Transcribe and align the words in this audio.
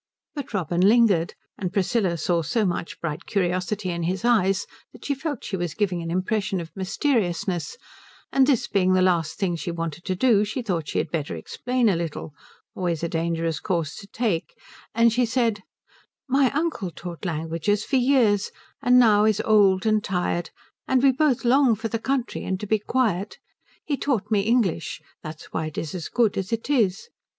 But 0.33 0.51
Robin 0.55 0.81
lingered, 0.81 1.35
and 1.59 1.71
Priscilla 1.71 2.17
saw 2.17 2.41
so 2.41 2.65
much 2.65 2.99
bright 2.99 3.27
curiosity 3.27 3.91
in 3.91 4.01
his 4.01 4.25
eyes 4.25 4.65
that 4.93 5.05
she 5.05 5.13
felt 5.13 5.43
she 5.43 5.55
was 5.57 5.75
giving 5.75 6.01
an 6.01 6.09
impression 6.09 6.59
of 6.59 6.71
mysteriousness; 6.75 7.77
and 8.31 8.47
this 8.47 8.67
being 8.67 8.93
the 8.93 9.03
last 9.03 9.37
thing 9.37 9.55
she 9.55 9.69
wanted 9.69 10.03
to 10.05 10.15
do 10.15 10.43
she 10.43 10.63
thought 10.63 10.87
she 10.87 10.97
had 10.97 11.11
better 11.11 11.35
explain 11.35 11.87
a 11.87 11.95
little 11.95 12.33
always 12.73 13.03
a 13.03 13.07
dangerous 13.07 13.59
course 13.59 13.95
to 13.97 14.07
take 14.07 14.55
and 14.95 15.13
she 15.13 15.23
said, 15.23 15.61
"My 16.27 16.49
uncle 16.49 16.89
taught 16.89 17.23
languages 17.23 17.85
for 17.85 17.97
years, 17.97 18.49
and 18.81 18.95
is 19.29 19.39
old 19.45 19.85
now 19.85 19.89
and 19.91 20.03
tired, 20.03 20.49
and 20.87 21.03
we 21.03 21.11
both 21.11 21.45
long 21.45 21.75
for 21.75 21.89
the 21.89 21.99
country 21.99 22.43
and 22.43 22.59
to 22.59 22.65
be 22.65 22.79
quiet. 22.79 23.37
He 23.85 23.97
taught 23.97 24.31
me 24.31 24.39
English 24.41 24.99
that's 25.21 25.53
why 25.53 25.71
it's 25.75 25.93
as 25.93 26.09
good 26.09 26.39
as 26.39 26.51
it 26.51 26.71
is. 26.71 27.07